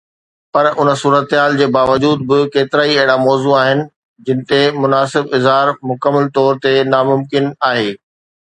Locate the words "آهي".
7.73-7.89